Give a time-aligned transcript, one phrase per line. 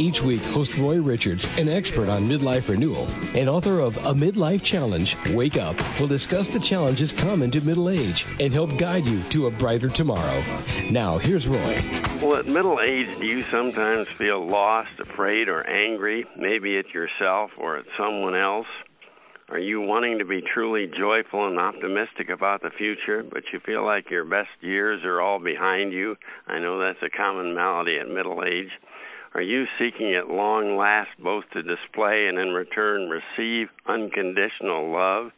[0.00, 4.62] Each week, host Roy Richards, an expert on midlife renewal and author of A Midlife
[4.62, 9.22] Challenge, Wake Up, will discuss the challenges common to middle age and help guide you
[9.24, 10.42] to a brighter tomorrow.
[10.90, 11.82] Now, here's Roy.
[12.22, 17.50] Well, at middle age, do you sometimes feel lost, afraid, or angry, maybe at yourself
[17.58, 18.68] or at someone else?
[19.50, 23.84] Are you wanting to be truly joyful and optimistic about the future, but you feel
[23.84, 26.16] like your best years are all behind you?
[26.46, 28.70] I know that's a common malady at middle age.
[29.32, 35.30] Are you seeking at long last both to display and in return receive unconditional love?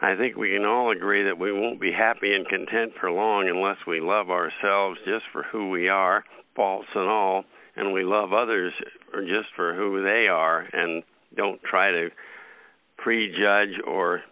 [0.00, 3.48] I think we can all agree that we won't be happy and content for long
[3.48, 6.24] unless we love ourselves just for who we are,
[6.56, 7.44] faults and all,
[7.76, 8.72] and we love others
[9.12, 11.02] just for who they are and
[11.36, 12.08] don't try to
[12.96, 14.22] prejudge or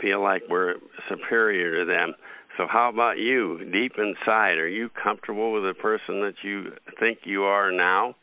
[0.00, 0.74] feel like we're
[1.08, 2.14] superior to them.
[2.56, 3.58] So, how about you?
[3.72, 8.14] Deep inside, are you comfortable with the person that you think you are now?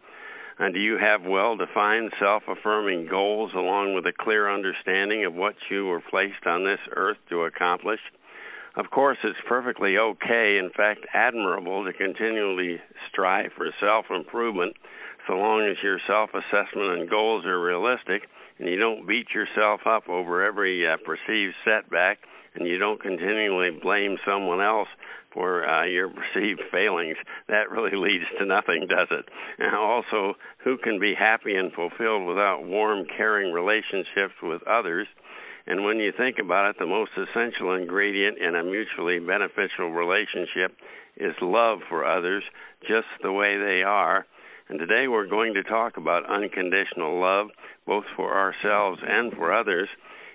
[0.60, 5.34] And do you have well defined, self affirming goals along with a clear understanding of
[5.34, 8.02] what you were placed on this earth to accomplish?
[8.76, 14.76] Of course, it's perfectly okay, in fact, admirable, to continually strive for self improvement
[15.28, 19.82] so long as your self assessment and goals are realistic and you don't beat yourself
[19.88, 22.20] up over every uh, perceived setback
[22.56, 24.88] and you don't continually blame someone else
[25.34, 29.26] for uh, your perceived failings, that really leads to nothing, does it?
[29.58, 35.08] And also, who can be happy and fulfilled without warm, caring relationships with others?
[35.68, 40.76] And when you think about it, the most essential ingredient in a mutually beneficial relationship
[41.18, 42.44] is love for others
[42.82, 44.26] just the way they are.
[44.70, 47.48] And today we're going to talk about unconditional love,
[47.86, 49.90] both for ourselves and for others.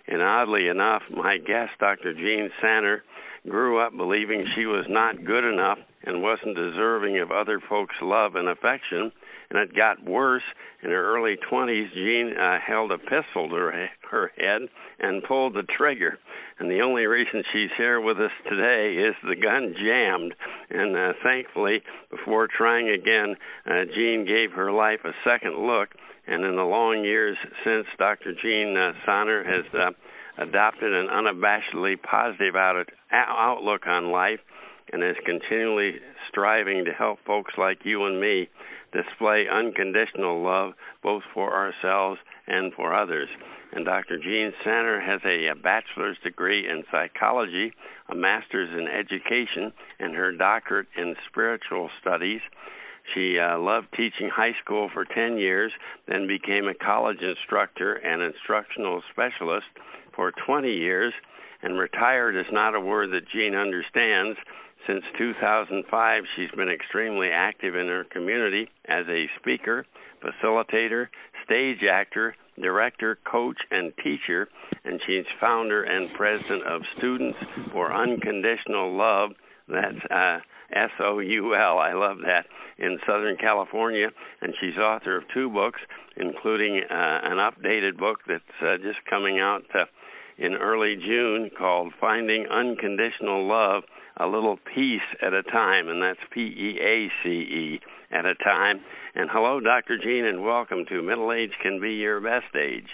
[0.06, 2.12] And oddly enough, my guest, Dr.
[2.14, 3.02] Jean Sanner,
[3.48, 8.34] grew up believing she was not good enough and wasn't deserving of other folks' love
[8.36, 9.12] and affection.
[9.50, 10.42] And it got worse.
[10.82, 13.54] In her early 20s, Jean uh, held a pistol to
[14.10, 14.62] her, head
[15.00, 16.18] and pulled the trigger.
[16.58, 20.34] And the only reason she's here with us today is the gun jammed.
[20.70, 25.88] And uh, thankfully, before trying again, uh, Jean gave her life a second look
[26.26, 28.32] and in the long years since, Dr.
[28.32, 29.90] Jean uh, Sanner has uh,
[30.42, 34.40] adopted an unabashedly positive out- outlook on life
[34.92, 36.00] and has continually
[36.34, 38.48] striving to help folks like you and me
[38.92, 40.72] display unconditional love
[41.02, 42.18] both for ourselves
[42.48, 43.28] and for others.
[43.72, 44.18] And Dr.
[44.18, 47.72] Jean Sanner has a, a bachelor's degree in psychology,
[48.08, 52.40] a master's in education, and her doctorate in spiritual studies.
[53.14, 55.72] She uh, loved teaching high school for 10 years,
[56.08, 59.66] then became a college instructor and instructional specialist
[60.14, 61.12] for 20 years,
[61.62, 64.38] and retired is not a word that Jean understands.
[64.86, 69.86] Since 2005, she's been extremely active in her community as a speaker,
[70.22, 71.08] facilitator,
[71.44, 74.48] stage actor, director, coach, and teacher,
[74.84, 77.38] and she's founder and president of Students
[77.72, 79.30] for Unconditional Love.
[79.68, 80.38] That's uh,
[80.74, 81.78] S O U L.
[81.78, 82.46] I love that.
[82.78, 84.08] In Southern California,
[84.42, 85.80] and she's author of two books,
[86.16, 89.84] including uh, an updated book that's uh, just coming out uh,
[90.38, 93.84] in early June called Finding Unconditional Love
[94.16, 97.80] a little piece at a time, and that's P E A C E
[98.12, 98.80] at a time.
[99.14, 99.98] And hello, Dr.
[99.98, 102.88] Jean, and welcome to Middle Age Can Be Your Best Age.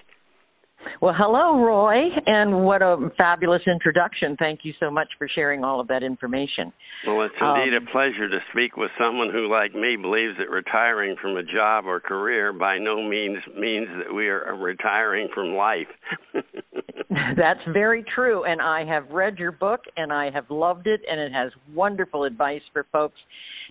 [1.01, 4.37] Well, hello, Roy, and what a fabulous introduction.
[4.39, 6.73] Thank you so much for sharing all of that information.
[7.07, 10.51] Well, it's indeed um, a pleasure to speak with someone who, like me, believes that
[10.51, 15.55] retiring from a job or career by no means means that we are retiring from
[15.55, 15.89] life.
[17.37, 21.21] That's very true, and I have read your book and I have loved it, and
[21.21, 23.19] it has wonderful advice for folks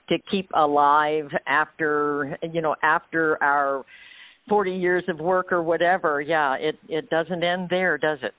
[0.10, 3.86] to keep alive after, you know, after our
[4.50, 6.22] 40 years of work or whatever.
[6.22, 8.34] Yeah, it it doesn't end there, does it?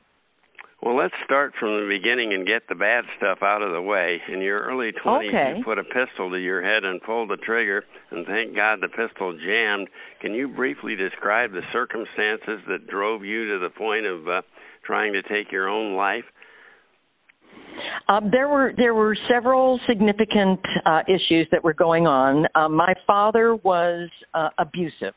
[0.83, 4.19] Well, let's start from the beginning and get the bad stuff out of the way.
[4.33, 5.59] In your early 20s, okay.
[5.59, 8.89] you put a pistol to your head and pulled the trigger, and thank God the
[8.89, 9.89] pistol jammed.
[10.23, 14.41] Can you briefly describe the circumstances that drove you to the point of uh,
[14.83, 16.25] trying to take your own life?
[18.09, 22.47] Um, there were there were several significant uh, issues that were going on.
[22.55, 25.15] Um, my father was uh, abusive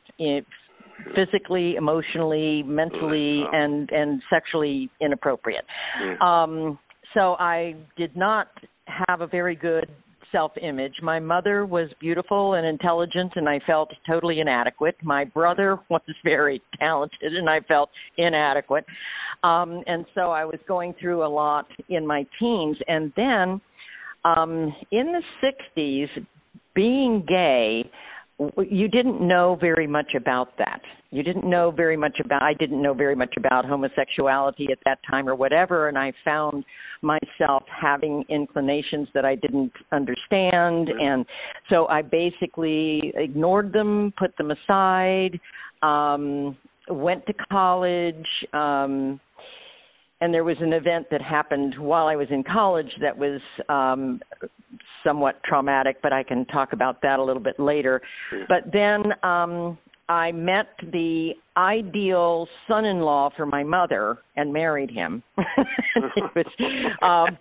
[1.15, 5.65] physically, emotionally, mentally, and and sexually inappropriate.
[6.21, 6.79] Um,
[7.13, 8.47] so I did not
[9.07, 9.87] have a very good
[10.31, 10.95] self image.
[11.01, 14.95] My mother was beautiful and intelligent, and I felt totally inadequate.
[15.01, 18.85] My brother was very talented, and I felt inadequate.
[19.43, 22.77] Um, and so I was going through a lot in my teens.
[22.87, 23.61] And then
[24.25, 25.21] um, in the
[25.77, 26.07] 60s,
[26.73, 27.89] being gay,
[28.69, 30.81] you didn't know very much about that.
[31.11, 34.99] You didn't know very much about I didn't know very much about homosexuality at that
[35.09, 36.63] time or whatever and I found
[37.01, 41.25] myself having inclinations that I didn't understand and
[41.69, 45.39] so I basically ignored them, put them aside,
[45.81, 46.57] um
[46.89, 49.19] went to college um
[50.23, 54.21] and there was an event that happened while I was in college that was um
[55.03, 58.01] somewhat traumatic, but I can talk about that a little bit later.
[58.47, 59.77] But then um
[60.09, 65.23] I met the ideal son-in-law for my mother and married him.
[66.35, 66.45] was
[67.01, 67.37] um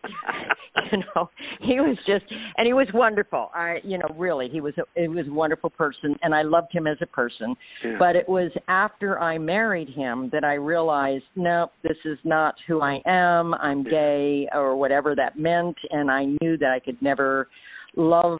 [0.92, 1.30] you know,
[1.60, 2.24] he was just
[2.56, 3.50] and he was wonderful.
[3.54, 6.68] I you know, really, he was a he was a wonderful person and I loved
[6.72, 7.56] him as a person.
[7.84, 7.96] Yeah.
[7.98, 12.80] But it was after I married him that I realized, no, this is not who
[12.80, 13.54] I am.
[13.54, 17.48] I'm gay or whatever that meant and I knew that I could never
[17.96, 18.38] love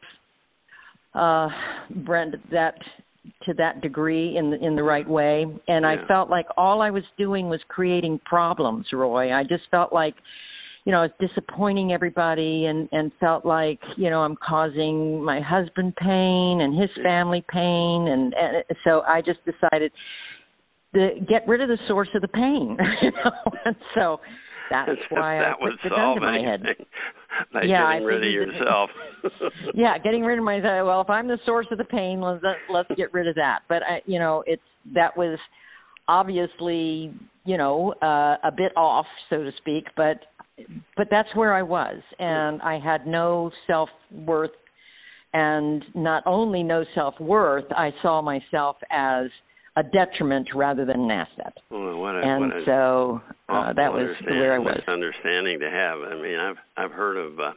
[1.13, 1.47] uh
[2.05, 2.75] Brent that
[3.43, 5.45] to that degree in the in the right way.
[5.67, 5.91] And Yeah.
[5.91, 9.31] I felt like all I was doing was creating problems Roy.
[9.33, 10.15] I just felt like
[10.85, 15.39] you know I was disappointing everybody and and felt like you know I'm causing my
[15.39, 18.07] husband pain and his family pain.
[18.07, 19.91] And, and so I just decided
[20.95, 23.31] to get rid of the source of the pain you know?
[23.65, 24.19] And so
[24.69, 26.63] that's why that I put the gun to my head
[27.53, 28.89] by Yeah, I getting rid of yourself.
[29.73, 30.85] yeah, getting rid of myself.
[30.85, 33.59] Well, if I'm the source of the pain, let's let's get rid of that.
[33.67, 34.61] But I, you know, it's
[34.93, 35.37] that was
[36.07, 37.13] obviously
[37.45, 39.85] you know uh, a bit off, so to speak.
[39.95, 40.19] But
[40.95, 44.51] but that's where I was, and I had no self worth,
[45.33, 49.27] and not only no self worth, I saw myself as
[49.75, 51.53] a detriment rather than an asset.
[51.71, 54.77] Well, what a, And so uh, that was where I was.
[54.85, 55.99] Misunderstanding to have.
[55.99, 57.51] I mean, I've I've heard of uh,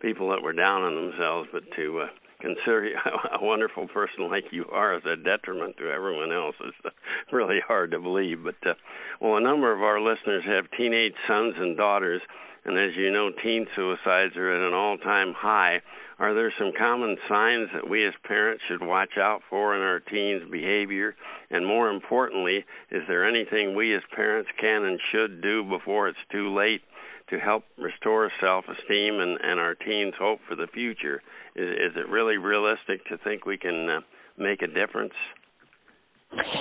[0.00, 2.06] people that were down on themselves, but to uh,
[2.40, 2.90] consider
[3.40, 6.90] a wonderful person like you are as a detriment to everyone else is uh,
[7.32, 8.38] really hard to believe.
[8.42, 8.74] But uh,
[9.20, 12.22] well, a number of our listeners have teenage sons and daughters,
[12.64, 15.80] and as you know, teen suicides are at an all-time high.
[16.18, 20.00] Are there some common signs that we as parents should watch out for in our
[20.00, 21.16] teens' behavior?
[21.50, 26.18] And more importantly, is there anything we as parents can and should do before it's
[26.30, 26.82] too late
[27.30, 31.22] to help restore self esteem and, and our teens' hope for the future?
[31.56, 34.00] Is, is it really realistic to think we can uh,
[34.36, 35.14] make a difference?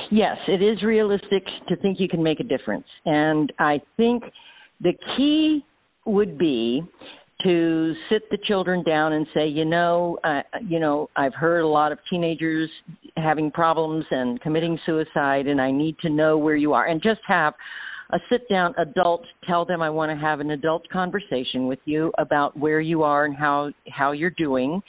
[0.09, 2.87] Yes, it is realistic to think you can make a difference.
[3.05, 4.23] And I think
[4.81, 5.65] the key
[6.09, 6.83] would be
[7.43, 11.67] to sit the children down and say, you know, uh, you know, I've heard a
[11.67, 12.69] lot of teenagers
[13.15, 17.21] having problems and committing suicide and I need to know where you are and just
[17.27, 17.53] have
[18.11, 22.11] a sit down adult tell them I want to have an adult conversation with you
[22.17, 24.81] about where you are and how how you're doing.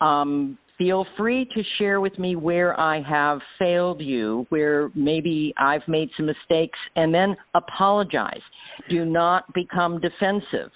[0.00, 5.86] Um feel free to share with me where I have failed you, where maybe I've
[5.88, 8.40] made some mistakes and then apologize.
[8.90, 10.70] Do not become defensive.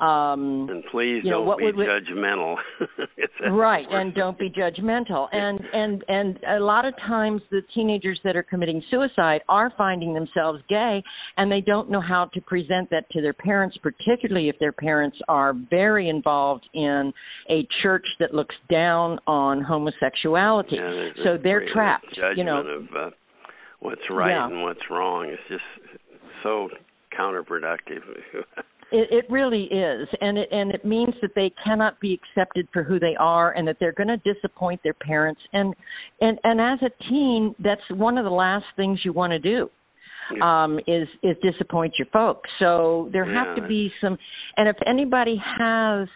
[0.00, 2.56] Um And please You know, don't be would judgmental.
[3.50, 8.36] Right and don't be judgmental and and and a lot of times the teenagers that
[8.36, 11.02] are committing suicide are finding themselves gay
[11.36, 15.16] and they don't know how to present that to their parents particularly if their parents
[15.28, 17.12] are very involved in
[17.50, 22.58] a church that looks down on homosexuality Yeah, there's so they're trapped judgment you know
[22.60, 23.10] of uh,
[23.80, 24.46] what's right Yeah.
[24.46, 25.26] and what's wrong.
[25.26, 25.62] It's just
[26.42, 26.68] so
[27.18, 28.02] counterproductive.
[28.90, 32.82] It, it really is, and it and it means that they cannot be accepted for
[32.82, 35.40] who they are, and that they're going to disappoint their parents.
[35.52, 35.74] And
[36.20, 39.70] and and as a teen, that's one of the last things you want to do.
[40.42, 42.50] Um, is is disappoint your folks.
[42.58, 44.18] So there have to be some,
[44.58, 46.06] and if anybody has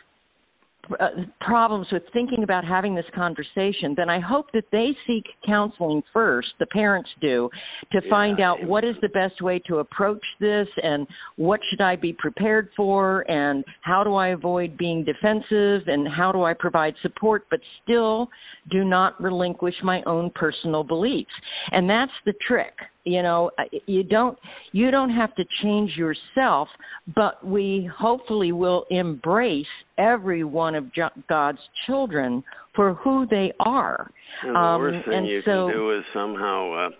[0.98, 1.08] uh,
[1.40, 6.48] problems with thinking about having this conversation, then I hope that they seek counseling first,
[6.58, 7.48] the parents do,
[7.92, 8.50] to find Yeah.
[8.50, 12.68] out what is the best way to approach this and what should I be prepared
[12.76, 17.60] for and how do I avoid being defensive and how do I provide support but
[17.82, 18.28] still
[18.70, 21.32] do not relinquish my own personal beliefs.
[21.70, 22.74] And that's the trick.
[23.04, 23.50] You know,
[23.86, 24.38] you don't
[24.70, 26.68] you don't have to change yourself,
[27.16, 29.66] but we hopefully will embrace
[29.98, 30.84] every one of
[31.28, 32.44] God's children
[32.76, 34.08] for who they are.
[34.42, 36.90] And the Um, worst thing and you so- can do is somehow uh,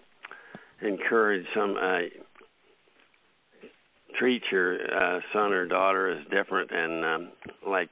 [0.87, 1.99] encourage some uh,
[4.19, 7.29] treat your uh, son or daughter as different and um,
[7.67, 7.91] like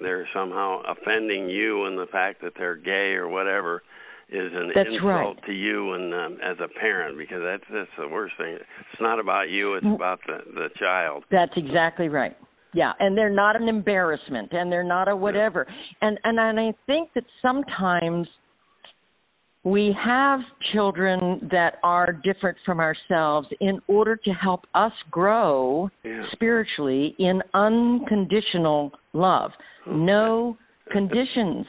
[0.00, 3.82] they're somehow offending you and the fact that they're gay or whatever
[4.30, 5.46] is an that's insult right.
[5.46, 8.54] to you and um, as a parent because that's that's the worst thing.
[8.54, 11.24] It's not about you; it's about the the child.
[11.30, 12.36] That's exactly right.
[12.74, 15.66] Yeah, and they're not an embarrassment, and they're not a whatever.
[16.02, 18.28] And and and I think that sometimes
[19.64, 20.40] we have
[20.72, 26.24] children that are different from ourselves in order to help us grow Yeah.
[26.32, 29.52] spiritually in unconditional love.
[29.86, 30.56] No
[30.90, 31.66] conditions.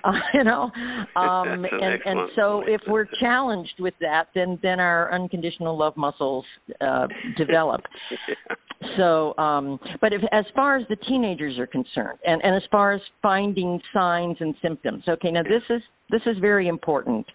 [0.04, 0.70] Uh, you know,
[1.16, 6.44] um, and and so if we're challenged with that, then then our unconditional love muscles
[6.80, 7.82] uh, develop.
[8.10, 8.54] Yeah.
[8.96, 12.92] So, um, but if, as far as the teenagers are concerned, and, and as far
[12.92, 17.26] as finding signs and symptoms, okay, now this is this is very important.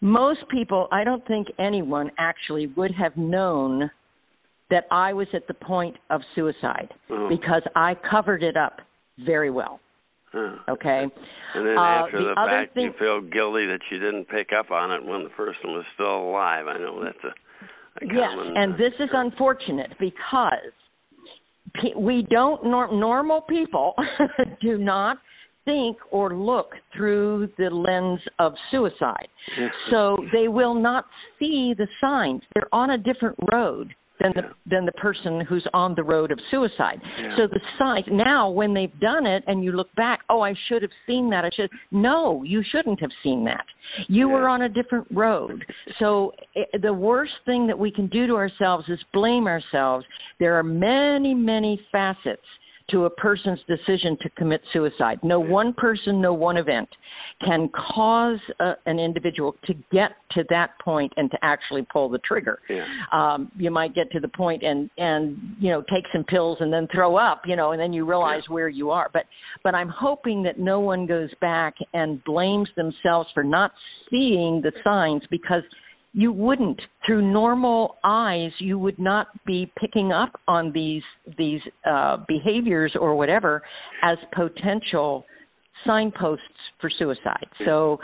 [0.00, 3.90] Most people, I don't think anyone actually would have known
[4.70, 7.28] that I was at the point of suicide Oh.
[7.28, 8.80] because I covered it up
[9.18, 9.80] very well.
[10.32, 10.56] Huh.
[10.68, 11.06] Okay.
[11.54, 14.50] And then Uh, after the the, fact, thing- you feel guilty that you didn't pick
[14.56, 16.66] up on it when the person was still alive.
[16.68, 18.56] I know that's a, a Yes, common.
[18.56, 20.72] and uh, this is unfortunate because
[21.96, 23.94] we don't nor- normal people
[24.62, 25.18] do not
[25.64, 29.28] think or look through the lens of suicide.
[29.90, 31.04] So they will not
[31.40, 32.42] see the signs.
[32.54, 36.38] They're on a different road than the than the person who's on the road of
[36.50, 37.00] suicide.
[37.20, 37.36] Yeah.
[37.36, 40.82] So the signs now when they've done it and you look back, oh I should
[40.82, 41.44] have seen that.
[41.44, 43.64] I should No, you shouldn't have seen that.
[44.08, 44.34] You Yeah.
[44.34, 45.64] were on a different road.
[45.98, 50.06] So i the worst thing that we can do to ourselves is blame ourselves.
[50.38, 52.46] There are many, many facets
[52.90, 55.18] to a person's decision to commit suicide.
[55.22, 56.88] No one person, no one event
[57.44, 62.18] can cause a, an individual to get to that point and to actually pull the
[62.18, 62.58] trigger.
[62.68, 62.84] Yeah.
[63.12, 66.72] Um, you might get to the point and and you know take some pills and
[66.72, 69.08] then throw up, you know, and then you realize where you are.
[69.12, 69.24] But
[69.64, 73.72] but I'm hoping that no one goes back and blames themselves for not
[74.10, 75.62] seeing the signs because
[76.12, 76.80] you wouldn't.
[77.06, 81.02] Through normal eyes you would not be picking up on these
[81.38, 83.62] these uh behaviors or whatever
[84.02, 85.24] as potential
[85.86, 86.44] signposts
[86.80, 87.46] for suicide.
[87.64, 87.98] So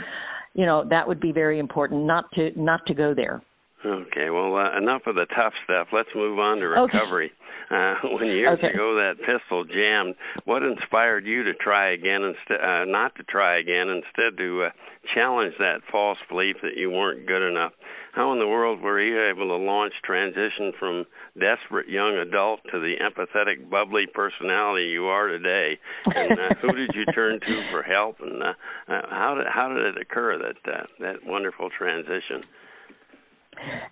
[0.54, 3.42] you know that would be very important not to not to go there
[3.86, 5.88] Okay, well, uh, enough of the tough stuff.
[5.92, 6.98] Let's move on to Okay.
[6.98, 7.32] recovery.
[7.70, 8.74] Uh, when years Okay.
[8.74, 13.58] ago that pistol jammed, what inspired you to try again instead, uh, not to try
[13.58, 14.70] again, instead to uh,
[15.14, 17.72] challenge that false belief that you weren't good enough?
[18.12, 21.04] How in the world were you able to launch transition from
[21.38, 25.78] desperate young adult to the empathetic, bubbly personality you are today?
[26.06, 28.16] And uh, who did you turn to for help?
[28.20, 28.54] And uh,
[28.88, 32.42] uh, how did how did it occur that uh, that wonderful transition?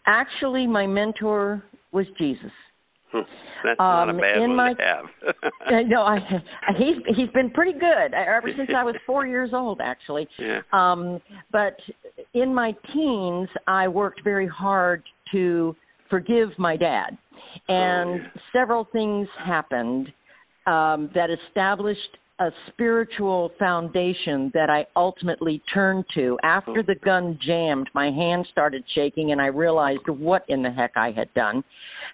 [0.06, 2.50] Actually my mentor was jesus
[3.12, 3.20] Hmm.
[3.62, 5.04] That's not a Um, bad in one my- to have.
[5.66, 6.18] Uh, no, I,
[6.76, 10.28] he's he's been pretty good ever since I was four years old, actually.
[10.38, 10.60] Yeah.
[10.72, 11.20] Um,
[11.52, 11.76] but
[12.34, 15.02] in my teens, I worked very hard
[15.32, 15.74] to
[16.10, 17.16] forgive my dad,
[17.68, 18.28] and yeah.
[18.52, 20.12] several things happened
[20.66, 26.36] um, that established a spiritual foundation that I ultimately turned to.
[26.42, 30.92] After the gun jammed, my hand started shaking, and I realized what in the heck
[30.96, 31.62] I had done.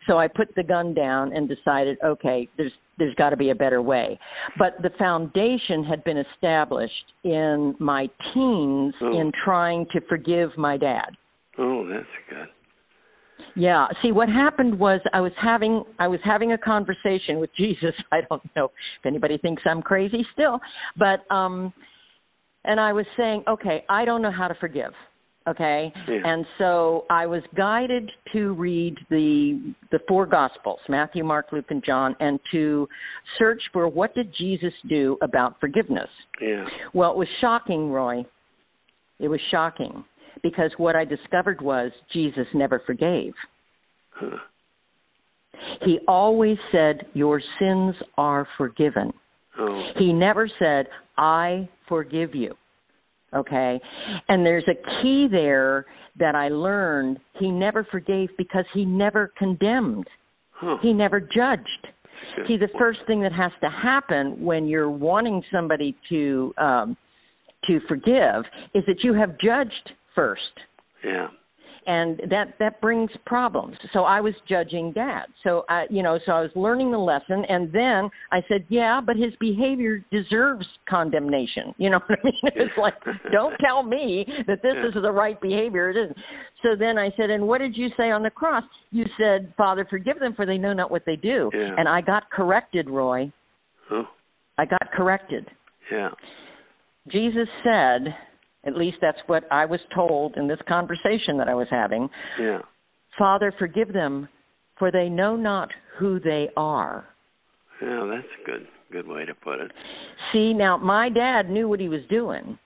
[0.07, 3.55] So I put the gun down and decided, okay, there's there's got to be a
[3.55, 4.19] better way.
[4.59, 6.93] But the foundation had been established
[7.25, 9.19] in my teens Oh.
[9.19, 11.17] in trying to forgive my dad.
[11.59, 12.49] oh, that's good.
[13.57, 13.87] Yeah.
[14.03, 17.95] See, what happened was I was having I was having a conversation with Jesus.
[18.13, 20.61] I don't know if anybody thinks I'm crazy still,
[20.97, 21.73] but um
[22.65, 24.93] and I was saying, okay, I don't know how to forgive.
[25.49, 25.91] Okay?
[26.07, 26.19] Yeah.
[26.25, 31.83] And so I was guided to read the the four gospels, Matthew, Mark, Luke and
[31.85, 32.87] John, and to
[33.39, 36.11] search for what did Jesus do about forgiveness.
[36.41, 36.67] Yeah.
[36.93, 38.25] Well, it was shocking, Roy.
[39.19, 40.05] It was shocking
[40.43, 43.33] because what I discovered was Jesus never forgave.
[44.11, 44.37] Huh.
[45.85, 49.13] He always said, Your sins are forgiven.
[49.59, 49.83] Oh.
[49.99, 52.55] He never said, I forgive you.
[53.35, 53.81] Okay?
[54.29, 55.87] And there's a key there
[56.19, 57.19] that I learned.
[57.39, 60.09] He never forgave because he never condemned,
[60.53, 60.77] Huh.
[60.83, 61.89] he never judged.
[62.47, 66.97] See, the first thing that has to happen when you're wanting somebody to um,
[67.67, 68.45] to forgive
[68.75, 70.43] is that you have judged first.
[71.05, 71.29] Yeah.
[71.87, 73.75] and that that brings problems.
[73.95, 75.25] So i was judging dad.
[75.43, 79.01] So i you know so i was learning the lesson and then i said yeah
[79.05, 81.75] but his behavior deserves condemnation.
[81.79, 82.53] You know what i mean?
[82.55, 82.95] It's like
[83.33, 86.19] don't tell me that this is the right behavior it isn't.
[86.63, 88.65] So then i said and what did you say on the cross?
[88.91, 91.51] You said father forgive them for they know not what they do.
[91.55, 91.75] Yeah.
[91.79, 93.33] and i got corrected roy.
[93.89, 94.03] Huh?
[94.59, 95.47] i got corrected.
[95.91, 96.11] Yeah.
[97.11, 98.15] jesus said
[98.65, 102.61] at least that's what i was told in this conversation that i was having Yeah.
[103.19, 104.29] Father, forgive them,
[104.79, 107.05] for they know not who they are.
[107.83, 109.71] Yeah, that's a good good way to put it.
[110.33, 112.59] See, now my dad knew what he was doing,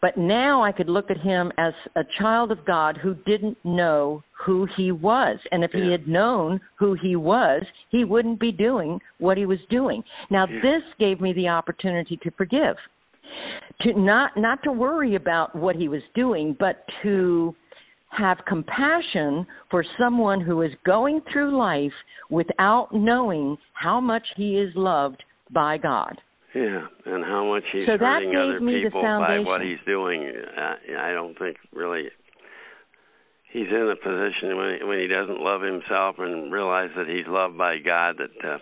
[0.00, 4.22] but now I could look at him as a child of God who didn't know
[4.44, 5.38] who he was.
[5.50, 9.58] And if he had known who he was, he wouldn't be doing what he was
[9.70, 10.04] doing.
[10.30, 10.60] Now Yeah.
[10.62, 12.76] this gave me the opportunity to forgive.
[13.82, 17.54] To not not to worry about what he was doing, but to
[18.10, 21.92] have compassion for someone who is going through life
[22.30, 26.16] without knowing how much he is loved by God.
[26.54, 30.32] Yeah, and how much he's So hurting other people by what he's doing.
[30.56, 32.04] Uh, I don't think really
[33.52, 37.58] he's in a position when when he doesn't love himself and realize that he's loved
[37.58, 38.58] by God that uh,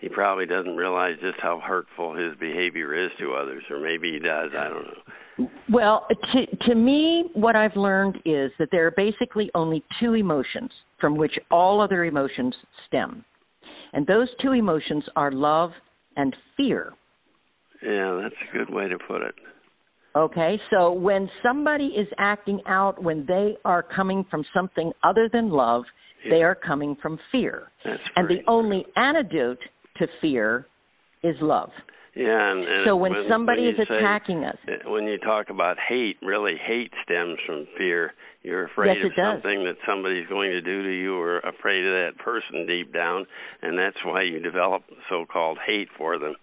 [0.00, 4.18] he probably doesn't realize just how hurtful his behavior is to others, or maybe he
[4.18, 4.50] does.
[4.58, 5.50] I don't know.
[5.70, 10.70] Well, to to me, what I've learned is that there are basically only two emotions
[11.00, 12.54] from which all other emotions
[12.86, 13.24] stem,
[13.92, 15.70] and those two emotions are love
[16.16, 16.92] and fear.
[17.82, 19.34] Yeah, that's a good way to put it.
[20.16, 25.50] Okay, so when somebody is acting out when they are coming from something other than
[25.50, 25.84] love,
[26.28, 27.68] they are coming from fear.
[27.84, 29.60] That's And the only antidote
[30.00, 30.66] to fear
[31.22, 31.70] is love.
[32.16, 35.48] Yeah, and, and So when, when somebody when is say- attacking us, when you talk
[35.48, 38.12] about hate, really hate stems from fear.
[38.42, 39.34] You're afraid Yes, of it does.
[39.42, 43.26] something that somebody's going to do to you or afraid of that person deep down,
[43.62, 46.34] and that's why you develop so-called hate for them.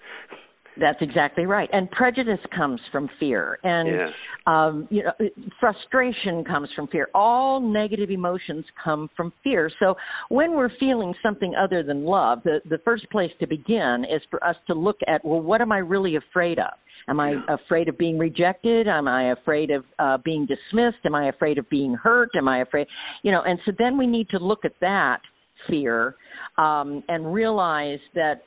[0.80, 1.70] That's exactly right.
[1.72, 4.14] And prejudice comes from fear, and Yes.
[4.46, 5.12] um, you know,
[5.60, 7.10] frustration comes from fear.
[7.14, 9.70] All negative emotions come from fear.
[9.80, 9.96] So
[10.30, 14.44] when we're feeling something other than love, the the first place to begin is for
[14.44, 16.74] us to look at, well, what am I really afraid of?
[17.10, 18.88] Am I afraid of being rejected?
[18.88, 20.98] Am I afraid of uh, being dismissed?
[21.06, 22.30] Am I afraid of being hurt?
[22.36, 22.88] Am I afraid,
[23.24, 23.42] you know?
[23.44, 25.22] And so then we need to look at that
[25.70, 26.16] fear
[26.58, 28.42] um, and realize that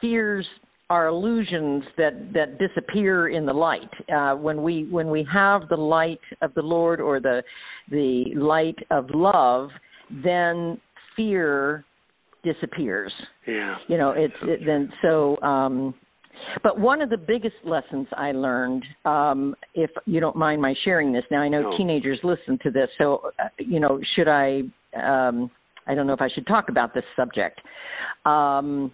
[0.00, 0.46] fears
[0.90, 3.90] are illusions that that disappear in the light.
[4.14, 7.42] Uh, when we when we have the light of the Lord or the
[7.90, 9.70] the light of love,
[10.22, 10.78] then
[11.16, 11.84] fear
[12.42, 13.12] disappears.
[13.46, 13.76] Yeah.
[13.88, 15.40] You know, it's it, then so.
[15.42, 15.94] Um,
[16.62, 21.12] but one of the biggest lessons I learned, um, if you don't mind my sharing
[21.12, 21.76] this, now I know No.
[21.76, 24.62] teenagers listen to this, so uh, you know, should I?
[24.96, 25.50] Um,
[25.86, 27.60] I don't know if I should talk about this subject.
[28.24, 28.92] Um,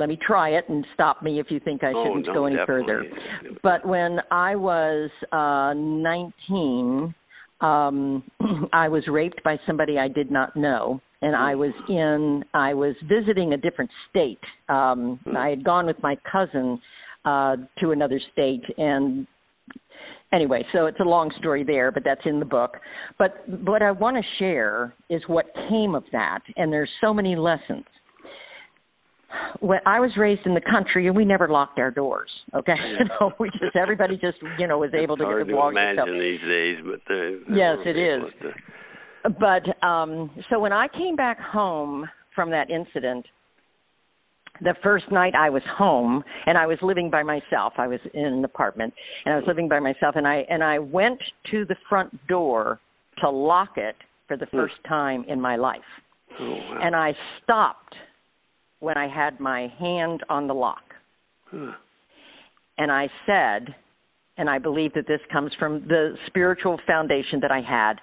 [0.00, 2.46] let me try it and stop me if you think I Oh, shouldn't no, go
[2.46, 3.04] any further.
[3.62, 7.14] But when I was uh, 19,
[7.60, 8.22] um,
[8.72, 12.42] I was raped by somebody I did not know, and I was in.
[12.54, 14.40] I was visiting a different state.
[14.68, 16.80] Um, I had gone with my cousin
[17.24, 19.26] uh, to another state, and
[20.32, 22.78] anyway, so it's a long story there, but that's in the book.
[23.18, 27.36] But what I want to share is what came of that, and there's so many
[27.36, 27.84] lessons.
[29.60, 32.30] When I was raised in the country, and we never locked our doors.
[32.54, 35.52] Okay, you know, we just everybody just you know was able it's to hard get
[35.52, 36.20] to walk imagine themselves.
[36.20, 38.22] these days, but the, the Yes, it is.
[39.38, 43.26] But um so when I came back home from that incident,
[44.62, 47.74] the first night I was home and I was living by myself.
[47.78, 50.78] I was in an apartment and I was living by myself and I and I
[50.78, 52.80] went to the front door
[53.20, 53.96] to lock it
[54.28, 55.80] for the first time in my life.
[56.38, 56.78] Oh, wow.
[56.82, 57.12] And I
[57.42, 57.94] stopped
[58.80, 60.82] when I had my hand on the lock.
[61.52, 63.74] And I said,
[64.36, 67.94] and I believe that this comes from the spiritual foundation that I had,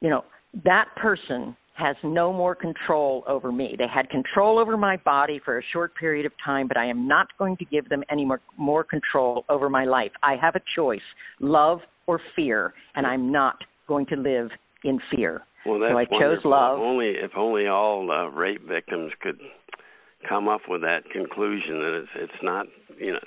[0.00, 0.24] you know,
[0.64, 3.76] that person has no more control over me.
[3.78, 7.06] They had control over my body for a short period of time, but I am
[7.06, 10.10] not going to give them any more, more control over my life.
[10.22, 11.00] I have a choice
[11.38, 14.48] love or fear, and I'm not going to live
[14.82, 15.42] in fear.
[15.64, 16.50] Well, that's so I chose wonderful.
[16.50, 16.78] love.
[16.78, 19.38] If only if only all uh, rape victims could
[20.26, 22.66] come up with that conclusion that it's it's not
[22.98, 23.20] you know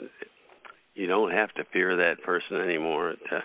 [0.96, 3.44] you don't have to fear that person anymore to,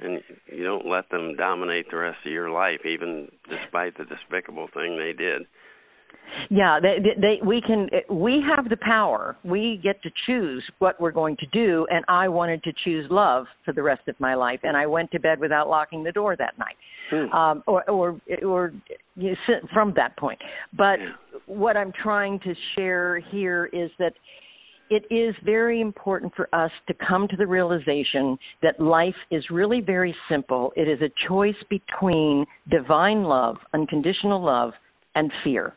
[0.00, 0.20] and
[0.52, 4.96] you don't let them dominate the rest of your life even despite the despicable thing
[4.98, 5.42] they did
[6.50, 7.88] Yeah, they, they, we can.
[8.10, 9.36] We have the power.
[9.44, 11.86] We get to choose what we're going to do.
[11.90, 15.10] And I wanted to choose love for the rest of my life, and I went
[15.12, 16.76] to bed without locking the door that night,
[17.10, 17.32] hmm.
[17.32, 18.72] um, or or or
[19.16, 20.38] you know, from that point.
[20.76, 20.98] But
[21.46, 24.12] what I'm trying to share here is that
[24.90, 29.82] it is very important for us to come to the realization that life is really
[29.82, 30.72] very simple.
[30.76, 34.72] It is a choice between divine love, unconditional love,
[35.14, 35.74] and fear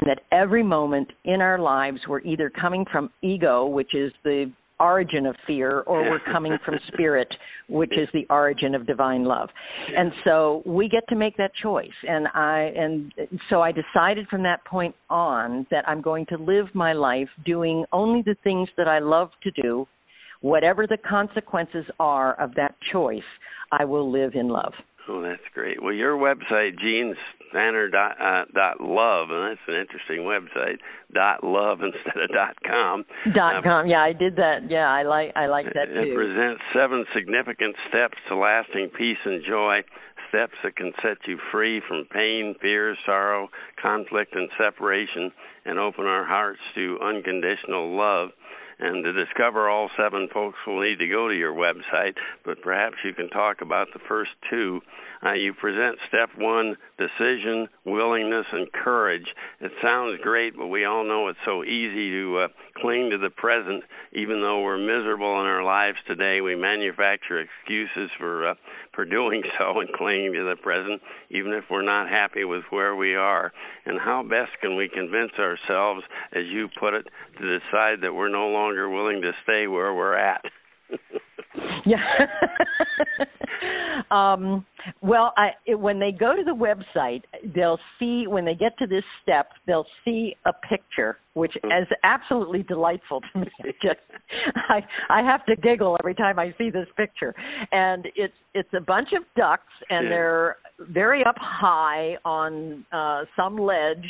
[0.00, 4.50] and that every moment in our lives we're either coming from ego, which is the
[4.80, 7.28] origin of fear, or we're coming from spirit,
[7.68, 9.48] which is the origin of divine love.
[9.96, 11.88] And so we get to make that choice.
[12.06, 13.12] And I and
[13.50, 17.84] so I decided from that point on that I'm going to live my life doing
[17.92, 19.86] only the things that I love to do,
[20.40, 23.22] whatever the consequences are of that choice.
[23.72, 24.72] I will live in love.
[25.08, 25.82] Oh, that's great.
[25.82, 27.14] Well, your website, Jean
[27.54, 30.78] Sanner dot, uh, dot love, and that's an interesting website.
[31.14, 33.04] Dot love instead of dot com.
[33.32, 33.86] Dot uh, com.
[33.86, 34.68] Yeah, I did that.
[34.68, 36.10] Yeah, I like I like that too.
[36.10, 39.82] It presents seven significant steps to lasting peace and joy.
[40.30, 43.48] Steps that can set you free from pain, fear, sorrow,
[43.80, 45.30] conflict, and separation,
[45.64, 48.30] and open our hearts to unconditional love.
[48.80, 52.14] And to discover all seven, folks will need to go to your website,
[52.44, 54.80] but perhaps you can talk about the first two.
[55.24, 59.26] Uh, you present step one decision, willingness, and courage.
[59.60, 63.30] It sounds great, but we all know it's so easy to uh, cling to the
[63.30, 66.40] present, even though we're miserable in our lives today.
[66.42, 68.54] We manufacture excuses for uh,
[68.94, 72.94] for doing so and clinging to the present, even if we're not happy with where
[72.94, 73.52] we are.
[73.86, 77.06] And how best can we convince ourselves, as you put it,
[77.38, 80.42] to decide that we're no longer willing to stay where we're at?
[81.86, 81.98] yeah.
[84.10, 84.64] um,
[85.04, 89.04] well, I, when they go to the website, they'll see when they get to this
[89.22, 91.82] step, they'll see a picture, which mm.
[91.82, 93.46] is absolutely delightful to me.
[93.62, 94.00] I just,
[94.68, 97.34] I, I have to giggle every time I see this picture,
[97.72, 100.10] and it's it's a bunch of ducks, and yeah.
[100.10, 100.56] they're
[100.90, 104.04] very up high on uh, some ledge,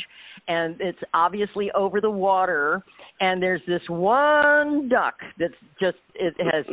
[0.47, 2.83] and it's obviously over the water.
[3.21, 6.65] And there's this one duck that's just it has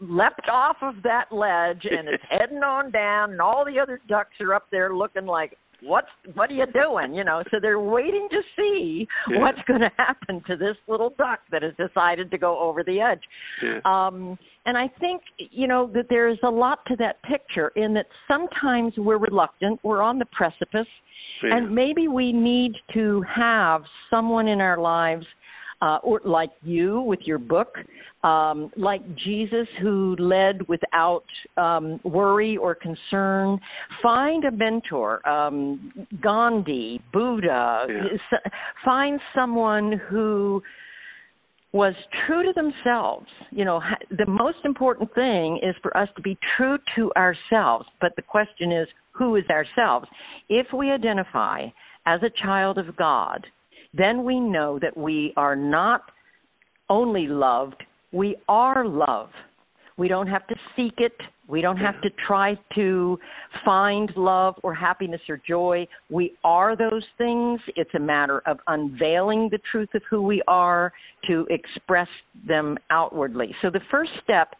[0.00, 4.34] leapt off of that ledge and it's heading on down, and all the other ducks
[4.40, 8.26] are up there looking like what's what are you doing you know so they're waiting
[8.30, 9.40] to see yeah.
[9.40, 13.00] what's going to happen to this little duck that has decided to go over the
[13.00, 13.20] edge
[13.62, 13.78] yeah.
[13.84, 14.36] um
[14.66, 18.92] and i think you know that there's a lot to that picture in that sometimes
[18.96, 20.86] we're reluctant we're on the precipice
[21.42, 21.56] yeah.
[21.56, 25.26] and maybe we need to have someone in our lives
[25.80, 27.74] uh, or like you with your book,
[28.24, 31.24] um, like Jesus who led without
[31.56, 33.58] um, worry or concern.
[34.02, 37.86] Find a mentor, um, Gandhi, Buddha.
[37.88, 38.38] Yeah.
[38.84, 40.62] Find someone who
[41.72, 41.94] was
[42.26, 43.26] true to themselves.
[43.50, 47.86] You know, the most important thing is for us to be true to ourselves.
[48.00, 50.06] But the question is, who is ourselves?
[50.48, 51.66] If we identify
[52.06, 53.46] as a child of God,
[53.98, 56.02] then we know that we are not
[56.88, 57.82] only loved,
[58.12, 59.30] we are love.
[59.98, 61.12] We don't have to seek it.
[61.48, 63.18] We don't have to try to
[63.64, 65.88] find love or happiness or joy.
[66.08, 67.58] We are those things.
[67.74, 70.92] It's a matter of unveiling the truth of who we are
[71.26, 72.08] to express
[72.46, 73.54] them outwardly.
[73.60, 74.54] So the first step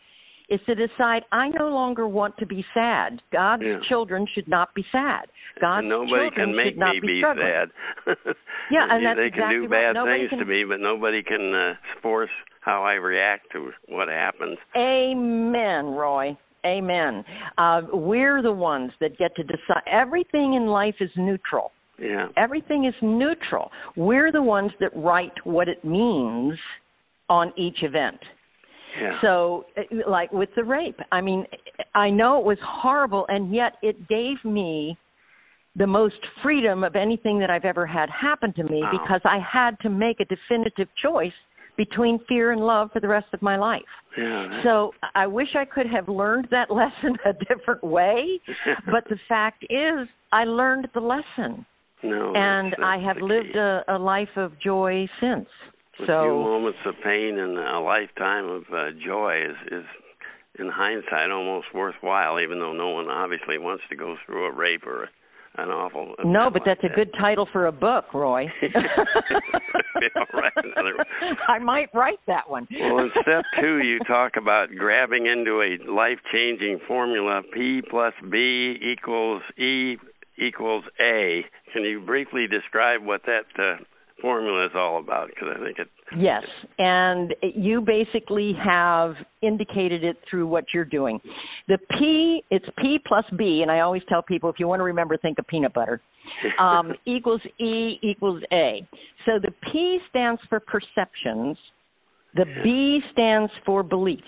[0.49, 3.21] is to decide I no longer want to be sad.
[3.33, 3.79] God's yeah.
[3.89, 5.27] children should not be sad.
[5.61, 7.47] God's nobody children can make should not me be, be struggling.
[7.47, 7.69] sad.
[8.71, 10.19] yeah, and that's they can exactly do bad right.
[10.19, 10.39] things can...
[10.39, 12.31] to me, but nobody can uh, force
[12.61, 14.59] how I react to what happens.
[14.77, 16.37] Amen, Roy.
[16.67, 17.25] Amen.
[17.57, 19.83] Uh, we're the ones that get to decide.
[19.91, 21.71] Everything in life is neutral.
[22.01, 22.29] Yeah.
[22.37, 23.71] Everything is neutral.
[23.97, 26.59] We're the ones that write what it means
[27.29, 28.19] on each event.
[29.01, 29.21] Yeah.
[29.23, 31.47] So, eh, like with the rape, I mean,
[31.95, 34.97] I know it was horrible, and yet it gave me
[35.77, 38.91] the most freedom of anything that I've ever had happen to me wow.
[38.91, 41.33] because I had to make a definitive choice
[41.77, 43.83] between fear and love for the rest of my life.
[44.17, 44.63] Yeah.
[44.65, 48.41] So I wish I could have learned that lesson a different way,
[48.87, 51.65] but the fact is, I learned the lesson.
[52.03, 55.49] No, and that's, that's I have lived a, a life of joy since
[56.01, 59.85] a so, few moments of pain and a lifetime of uh, joy is is
[60.59, 64.87] in hindsight almost worthwhile even though no one obviously wants to go through a rape
[64.87, 66.93] or a, an awful no but like that's that.
[66.93, 68.47] a good title for a book roy
[71.49, 75.79] i might write that one well in step two you talk about grabbing into a
[75.91, 79.97] life changing formula p plus b equals e
[80.41, 81.45] equals A.
[81.73, 83.83] Can you briefly describe what that uh,
[84.21, 85.29] formula is all about?
[85.29, 85.89] Because I think it.
[86.17, 86.43] Yes,
[86.79, 91.21] and you basically have indicated it through what you're doing.
[91.69, 94.85] The P, it's P plus B, and I always tell people if you want to
[94.85, 96.01] remember, think of peanut butter.
[96.61, 98.87] Um, equals E equals A.
[99.25, 101.57] So the P stands for perceptions.
[102.35, 104.23] The B stands for beliefs.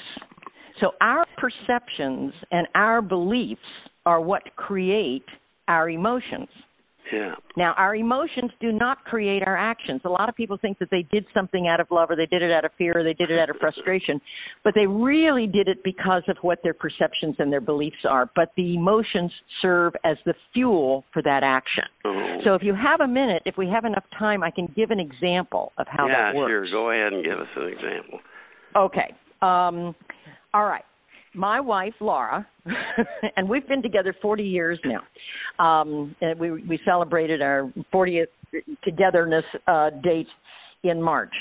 [0.81, 3.61] So our perceptions and our beliefs
[4.07, 5.27] are what create
[5.69, 6.49] our emotions.
[7.13, 7.35] Yeah.
[7.57, 10.01] Now, our emotions do not create our actions.
[10.05, 12.43] A lot of people think that they did something out of love or they did
[12.43, 14.21] it out of fear or they did it out of frustration,
[14.65, 18.31] but they really did it because of what their perceptions and their beliefs are.
[18.35, 21.85] But the emotions serve as the fuel for that action.
[22.05, 22.39] Oh.
[22.45, 25.01] So if you have a minute, if we have enough time, I can give an
[25.01, 26.51] example of how yeah, that works.
[26.51, 26.71] Yeah, sure.
[26.71, 28.21] Go ahead and give us an example.
[28.77, 29.15] Okay.
[29.43, 29.95] Um,
[30.53, 30.85] all right.
[31.35, 32.47] My wife, Laura,
[33.37, 35.03] and we've been together 40 years now.
[35.65, 38.27] Um, and we we celebrated our 40th
[38.83, 40.27] togetherness uh, date
[40.83, 41.33] in March.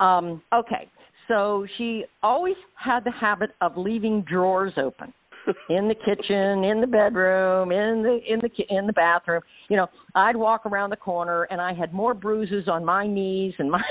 [0.00, 0.88] Um, okay,
[1.28, 5.12] so she always had the habit of leaving drawers open
[5.70, 9.42] in the kitchen, in the bedroom, in the in the in the bathroom.
[9.68, 13.54] You know, I'd walk around the corner and I had more bruises on my knees
[13.58, 13.82] and my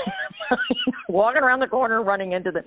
[1.08, 2.62] walking around the corner running into the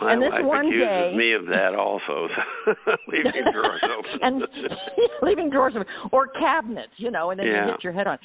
[0.00, 2.28] My and this wife one accuses day me of that also,
[3.08, 4.10] leaving drawers open.
[4.22, 4.42] and
[5.22, 7.66] leaving drawers open or cabinets, you know, and then Yeah.
[7.66, 8.18] you hit your head on.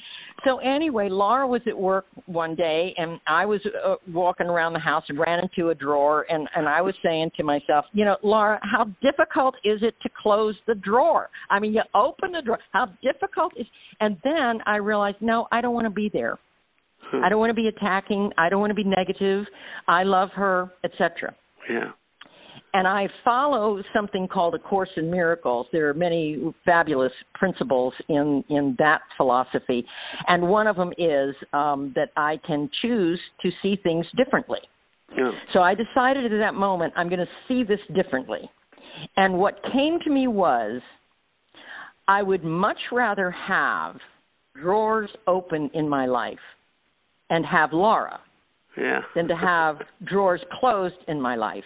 [0.44, 4.78] So anyway, Laura was at work one day, and I was uh, walking around the
[4.78, 8.16] house and ran into a drawer, and and I was saying to myself, you know,
[8.22, 11.28] Laura, how difficult is it to close the drawer?
[11.50, 12.58] I mean, you open the drawer.
[12.72, 13.66] How difficult is?
[14.00, 16.38] And then I realized, no, I don't want to be there.
[17.22, 18.32] I don't want to be attacking.
[18.36, 19.46] I don't want to be negative.
[19.86, 21.34] I love her, etc
[21.70, 21.90] yeah.
[22.74, 25.66] and I follow something called a Course in Miracles.
[25.72, 29.84] There are many fabulous principles in in that philosophy,
[30.28, 34.60] and one of them is um, that I can choose to see things differently.
[35.16, 35.30] Yeah.
[35.52, 38.50] So I decided at that moment I'm going to see this differently,
[39.16, 40.80] and what came to me was
[42.08, 43.96] I would much rather have
[44.60, 46.38] drawers open in my life
[47.30, 48.20] and have Laura
[48.76, 49.00] Yeah.
[49.14, 51.64] than to have drawers closed in my life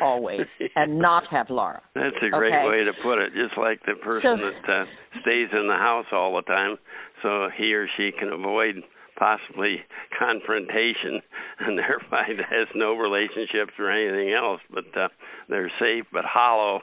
[0.00, 0.40] always
[0.76, 1.82] and not have Laura.
[1.94, 2.68] That's a great Okay.
[2.68, 3.32] way to put it.
[3.34, 4.84] Just like the person So- that uh,
[5.22, 6.76] stays in the house all the time,
[7.22, 8.76] so he or she can avoid
[9.18, 9.80] possibly
[10.18, 11.22] confrontation,
[11.60, 14.60] and thereby has no relationships or anything else.
[14.70, 15.08] But uh,
[15.48, 16.80] they're safe but hollow.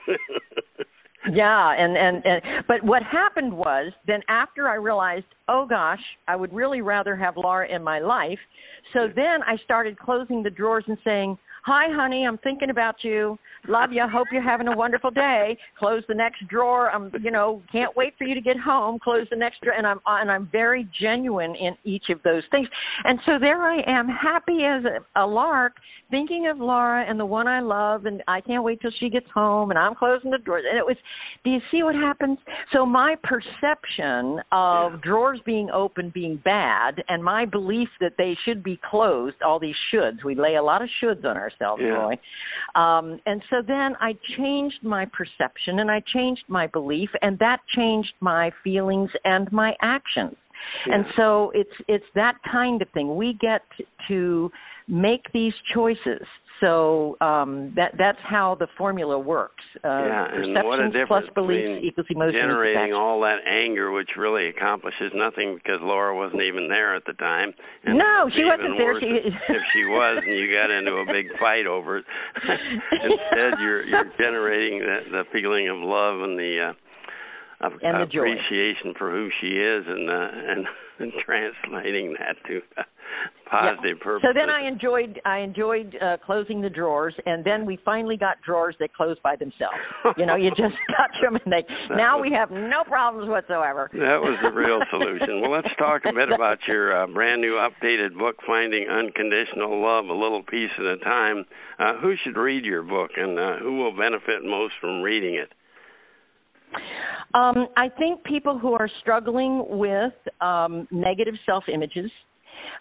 [1.32, 6.36] Yeah, and, and and but what happened was then after I realized, oh gosh, I
[6.36, 8.40] would really rather have Laura in my life.
[8.94, 13.38] So then I started closing the drawers and saying, "Hi, honey, I'm thinking about you.
[13.68, 14.06] Love you.
[14.08, 16.90] Hope you're having a wonderful day." Close the next drawer.
[16.92, 19.00] I'm, you know, can't wait for you to get home.
[19.00, 22.68] Close the next drawer, and I'm and I'm very genuine in each of those things.
[23.04, 25.74] And so there I am, happy as a, a lark,
[26.12, 29.28] thinking of Laura and the one I love, and I can't wait till she gets
[29.34, 29.70] home.
[29.72, 30.64] And I'm closing the doors.
[30.70, 30.98] And it was,
[31.44, 32.38] do you see what happens?
[32.72, 35.00] So my perception of Yeah.
[35.02, 39.42] drawers being open being bad, and my belief that they should be closed.
[39.42, 40.24] All these shoulds.
[40.24, 41.88] We lay a lot of shoulds on ourselves, Yeah.
[41.88, 42.14] Roy.
[42.76, 47.60] Um, and so then I changed my perception and I changed my belief, and that
[47.76, 50.36] changed my feelings and my actions.
[50.86, 53.16] And so it's it's that kind of thing.
[53.16, 53.62] We get
[54.08, 54.50] to
[54.88, 56.26] make these choices.
[56.62, 59.64] So um, that that's how the formula works.
[59.84, 62.36] Uh, yeah, and what a difference plus beliefs equals emotions.
[62.40, 67.14] generating all that anger, which really accomplishes nothing because Laura wasn't even there at the
[67.14, 67.54] time.
[67.84, 69.00] And No, she wasn't there.
[69.00, 72.06] She- if, if she was, and you got into a big fight over it.
[72.92, 76.74] Instead, you're you're generating the, the feeling of love and the uh,
[77.64, 78.22] of And the joy.
[78.28, 80.68] appreciation for who she is, and uh, and,
[81.00, 82.62] and translating that to
[83.50, 84.04] positive Yeah.
[84.04, 84.28] purposes.
[84.30, 88.42] So then I enjoyed I enjoyed uh, closing the drawers, and then we finally got
[88.46, 89.78] drawers that close by themselves.
[90.18, 91.64] You know, you just touch them, and they.
[91.96, 93.90] Now we have no problems whatsoever.
[93.94, 95.42] That was the real solution.
[95.42, 100.06] Well, let's talk a bit about your uh, brand new updated book, Finding Unconditional Love,
[100.06, 101.46] a little piece at a time.
[101.80, 105.52] Uh, who should read your book, and uh, who will benefit most from reading it?
[107.34, 112.12] Um, I think people who are struggling with um, negative self images,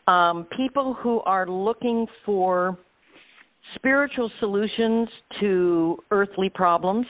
[0.07, 2.79] um, people who are looking for
[3.77, 5.09] spiritual solutions
[5.41, 7.07] to earthly problems.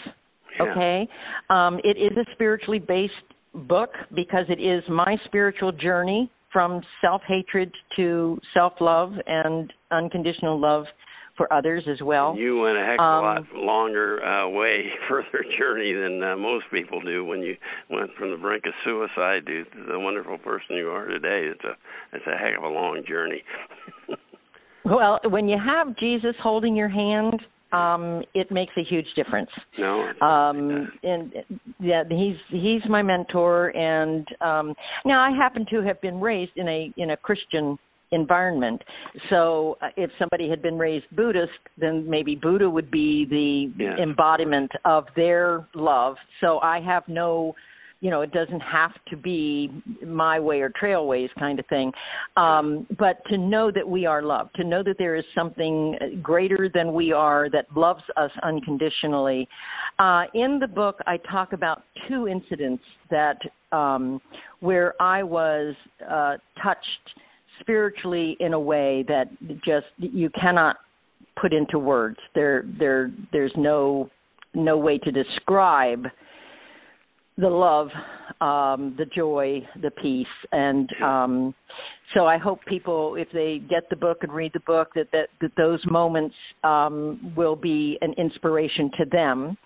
[0.59, 0.67] Yeah.
[0.71, 1.09] Okay,
[1.51, 3.13] um, it is a spiritually based
[3.55, 10.61] book because it is my spiritual journey from self hatred to self love and unconditional
[10.61, 10.85] love
[11.37, 12.37] for others as well.
[12.37, 16.37] You went a heck of a Um, lot longer uh, way further journey than uh,
[16.37, 17.57] most people do when you
[17.91, 21.49] went from the brink of suicide to the wonderful person you are today.
[21.51, 21.75] It's a
[22.15, 23.43] it's a heck of a long journey.
[24.85, 27.41] Well, when you have Jesus holding your hand,
[27.73, 29.49] um, it makes a huge difference.
[29.79, 30.11] no.
[30.21, 31.33] um and
[31.79, 34.75] yeah he's he's my mentor and um
[35.07, 37.79] now i happen to have been raised in a in a christian
[38.13, 38.83] environment.
[39.31, 44.71] So uh, if somebody had been raised buddhist then maybe buddha would be the embodiment
[44.85, 46.17] of their love.
[46.41, 47.55] So i have no
[48.01, 49.71] you know it doesn't have to be
[50.05, 51.91] my way or trailways kind of thing.
[52.37, 56.71] Um but to know that we are loved to know that there is something greater
[56.73, 59.49] than we are that loves us unconditionally.
[59.99, 63.39] Uh in the book i talk about two incidents that
[63.73, 64.21] um
[64.61, 65.75] where i was
[66.11, 67.07] uh touched
[67.63, 69.27] spiritually in a way that
[69.65, 70.77] just you cannot
[71.41, 72.19] put into words.
[72.35, 74.11] There there there's no
[74.55, 76.05] no way to describe
[77.39, 77.89] the love,
[78.41, 81.55] um, the joy, the peace, and um,
[82.15, 85.29] so I hope people, if they get the book and read the book, that that,
[85.41, 89.57] that those moments um, will be an inspiration to them.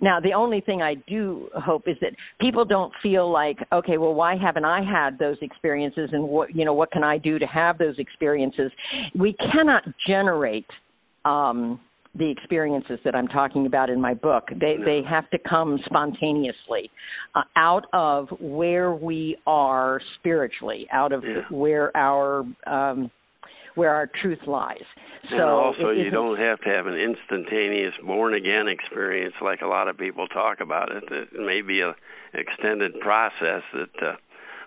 [0.00, 4.14] Now, the only thing I do hope is that people don't feel like, okay, well,
[4.14, 7.46] why haven't I had those experiences, and what you know, what can I do to
[7.46, 8.72] have those experiences?
[9.14, 10.66] We cannot generate.
[11.24, 11.78] Um,
[12.14, 14.44] the experiences that I'm talking about in my book.
[14.60, 16.90] They they have to come spontaneously
[17.34, 21.42] uh, out of where we are spiritually, out of Yeah.
[21.50, 23.10] where our um,
[23.74, 24.84] where our truth lies.
[25.30, 29.66] So and also, you don't have to have an instantaneous born again experience like a
[29.66, 31.04] lot of people talk about it.
[31.10, 31.94] It may be a
[32.34, 34.16] extended process that, uh,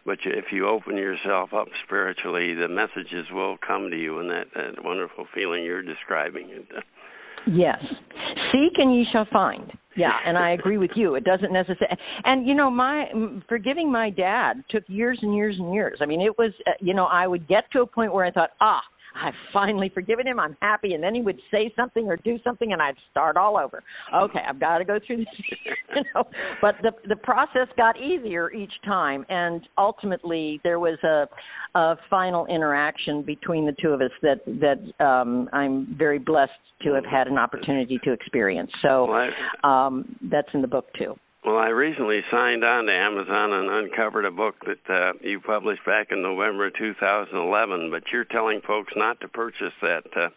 [0.06, 4.30] but you, if you open yourself up spiritually, the messages will come to you, and
[4.30, 6.66] that, that wonderful feeling you're describing.
[6.76, 6.82] Uh,
[7.48, 7.78] Yes.
[8.52, 9.72] Seek and ye shall find.
[9.98, 11.16] Yeah, and I agree with you.
[11.16, 11.98] It doesn't necessarily.
[12.26, 13.06] And you know, my
[13.48, 16.00] forgiving my dad took years and years and years.
[16.02, 16.52] I mean, it was.
[16.68, 18.82] Uh, you know, I would get to a point where I thought, ah,
[19.16, 20.40] I've finally forgiven him.
[20.40, 20.94] I'm happy.
[20.94, 23.82] And then he would say something or do something, and I'd start all over.
[24.14, 25.28] Okay, I've got to go through this.
[25.96, 26.24] you know,
[26.62, 31.28] but the the process got easier each time, and ultimately there was a
[31.78, 36.52] a final interaction between the two of us that that um, I'm very blessed
[36.84, 38.72] to have had an opportunity to experience.
[38.82, 39.14] So
[39.64, 41.16] um, that's in the book too.
[41.46, 45.86] Well, I recently signed on to Amazon and uncovered a book that uh, you published
[45.86, 47.92] back in November 2011.
[47.92, 50.30] But you're telling folks not to purchase that uh,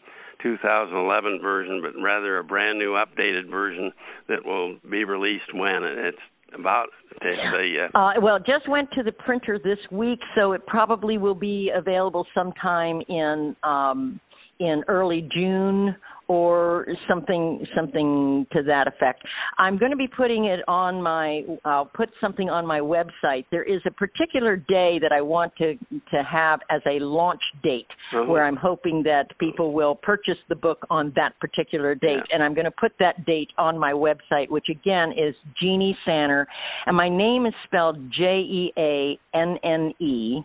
[0.43, 3.91] 2011 version, but rather a brand new, updated version
[4.29, 6.19] that will be released when it's
[6.53, 6.89] about
[7.23, 7.89] the.
[7.95, 11.35] Uh, Uh, well, it just went to the printer this week, so it probably will
[11.35, 14.21] be available sometime in um,
[14.61, 15.97] in early June
[16.29, 19.23] or something something to that effect.
[19.59, 23.47] I'm going to be putting it on my I'll put something on my website.
[23.51, 25.75] There is a particular day that I want to
[26.13, 28.31] to have as a launch date Uh-huh.
[28.31, 32.35] where I'm hoping that people will purchase the book on that particular date Yeah.
[32.35, 36.47] and I'm going to put that date on my website which again is Jeanne Sanner
[36.87, 40.43] and my name is spelled J E A N N E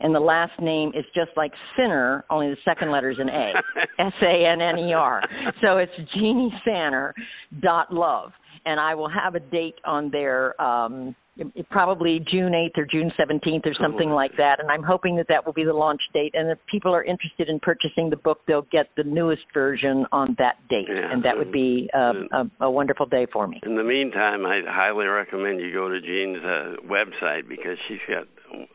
[0.00, 3.52] and the last name is just like Sinner, only the second letter is an A.
[3.98, 5.22] S A N N E R.
[5.62, 7.14] So it's Jeanne Sanner
[7.60, 8.32] dot love.
[8.66, 11.16] And I will have a date on there, um,
[11.70, 14.14] probably June 8th or June 17th or something Oh.
[14.14, 14.60] like that.
[14.60, 16.34] And I'm hoping that that will be the launch date.
[16.34, 20.34] And if people are interested in purchasing the book, they'll get the newest version on
[20.38, 20.88] that date.
[20.90, 21.10] Yeah.
[21.10, 23.60] And that would be uh, a, a wonderful day for me.
[23.64, 28.26] In the meantime, I highly recommend you go to Jean's uh, website because she's got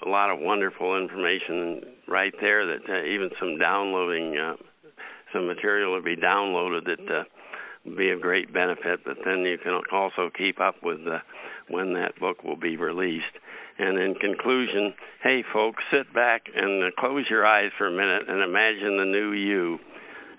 [0.05, 2.65] a lot of wonderful information right there.
[2.65, 4.55] That uh, even some downloading, uh,
[5.33, 7.23] some material will be downloaded that uh,
[7.85, 9.01] will be of great benefit.
[9.05, 11.19] But then you can also keep up with uh,
[11.69, 13.25] when that book will be released.
[13.77, 18.29] And in conclusion, hey folks, sit back and uh, close your eyes for a minute
[18.29, 19.79] and imagine the new you.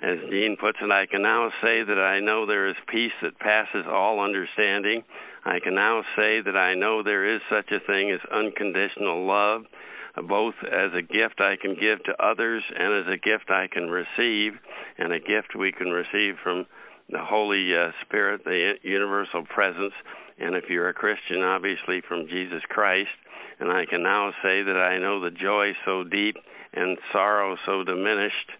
[0.02, 3.38] As Jean puts it, I can now say that I know there is peace that
[3.38, 5.02] passes all understanding.
[5.46, 9.62] I can now say that I know there is such a thing as unconditional love,
[10.26, 13.88] both as a gift I can give to others and as a gift I can
[13.88, 14.58] receive,
[14.98, 16.66] and a gift we can receive from
[17.10, 19.94] the Holy uh, Spirit, the universal presence,
[20.40, 23.14] and if you're a Christian, obviously from Jesus Christ.
[23.60, 26.36] And I can now say that I know the joy so deep
[26.74, 28.50] and sorrow so diminished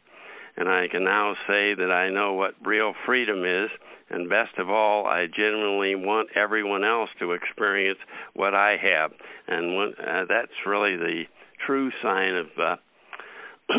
[0.57, 3.71] and I can now say that I know what real freedom is,
[4.11, 7.99] and best of all, I genuinely want everyone else to experience
[8.35, 9.11] what I have,
[9.49, 11.25] and when, uh, that's really the
[11.67, 12.77] true sign of uh,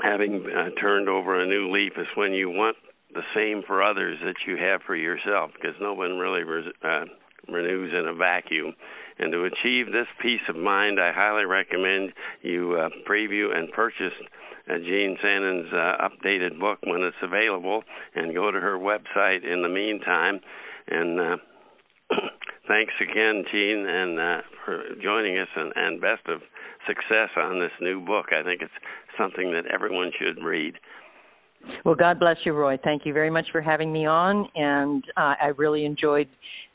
[0.00, 2.76] having uh, turned over a new leaf is when you want
[3.14, 7.04] the same for others that you have for yourself, because no one really res- uh,
[7.48, 8.74] renews in a vacuum.
[9.18, 12.12] And to achieve this peace of mind, I highly recommend
[12.42, 14.12] you uh, preview and purchase
[14.70, 17.82] uh, Jean Sanner's uh, updated book when it's available,
[18.14, 20.40] and go to her website in the meantime.
[20.88, 21.36] And uh,
[22.68, 26.40] thanks again, Jean, and uh, for joining us, and, and best of
[26.86, 28.26] success on this new book.
[28.32, 28.70] I think it's
[29.18, 30.74] something that everyone should read.
[31.84, 32.78] Well, God bless you, Roy.
[32.82, 36.28] Thank you very much for having me on, and uh, I really enjoyed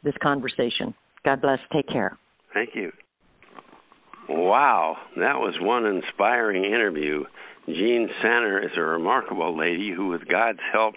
[0.04, 0.94] this conversation.
[1.24, 1.60] God bless.
[1.72, 2.18] Take care.
[2.54, 2.92] Thank you.
[4.30, 7.26] Wow, that was one inspiring interview.
[7.68, 10.96] Jean Sanner is a remarkable lady who, with God's help,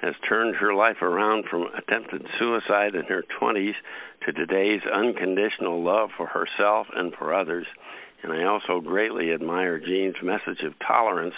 [0.00, 3.74] has turned her life around from attempted suicide in her 20s
[4.26, 7.66] to today's unconditional love for herself and for others.
[8.22, 11.34] And I also greatly admire Jean's message of tolerance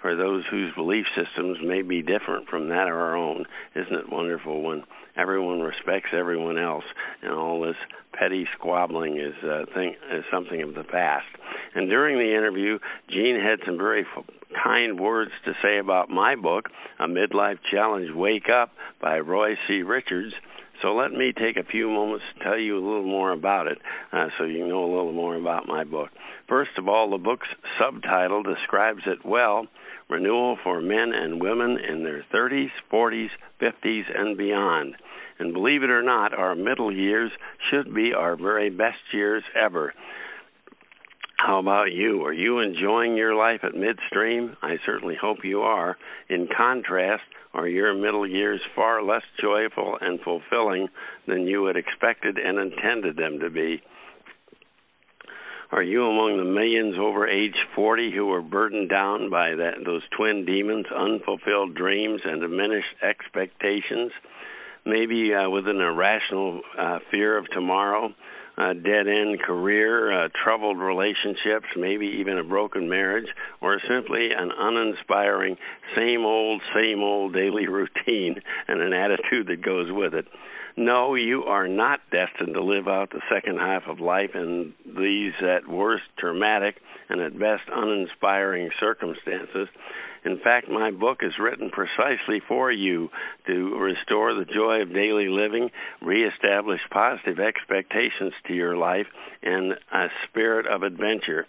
[0.00, 3.44] for those whose belief systems may be different from that of our own.
[3.74, 4.84] Isn't it wonderful when
[5.16, 6.84] everyone respects everyone else
[7.22, 7.76] and all this
[8.12, 11.26] petty squabbling is uh, thing is something of the past.
[11.74, 12.78] And during the interview,
[13.08, 14.24] Jean had some very f-
[14.62, 16.68] kind words to say about my book,
[16.98, 18.70] A Midlife Challenge Wake Up
[19.00, 19.82] by Roy C.
[19.82, 20.34] Richards.
[20.82, 23.78] So let me take a few moments to tell you a little more about it
[24.12, 26.10] uh, so you know a little more about my book.
[26.48, 27.46] First of all, the book's
[27.78, 29.66] subtitle describes it well
[30.10, 33.30] Renewal for Men and Women in Their 30s, 40s,
[33.60, 34.96] 50s, and beyond.
[35.38, 37.30] And believe it or not, our middle years
[37.70, 39.94] should be our very best years ever.
[41.44, 42.24] How about you?
[42.24, 44.56] Are you enjoying your life at midstream?
[44.62, 45.96] I certainly hope you are.
[46.28, 50.86] In contrast, are your middle years far less joyful and fulfilling
[51.26, 53.82] than you had expected and intended them to be?
[55.72, 60.02] Are you among the millions over age 40 who are burdened down by that, those
[60.16, 64.12] twin demons, unfulfilled dreams, and diminished expectations?
[64.86, 68.14] Maybe uh, with an irrational uh, fear of tomorrow,
[68.58, 73.28] a dead end career, uh, troubled relationships, maybe even a broken marriage,
[73.60, 75.56] or simply an uninspiring,
[75.96, 80.26] same old, same old daily routine and an attitude that goes with it.
[80.76, 85.34] No, you are not destined to live out the second half of life in these,
[85.42, 86.76] at worst, traumatic
[87.10, 89.68] and at best, uninspiring circumstances.
[90.24, 93.10] In fact, my book is written precisely for you
[93.46, 95.70] to restore the joy of daily living,
[96.00, 99.06] reestablish positive expectations to your life,
[99.42, 101.46] and a spirit of adventure.